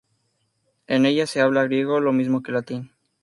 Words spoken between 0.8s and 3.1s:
En ella se habla griego lo mismo que latín.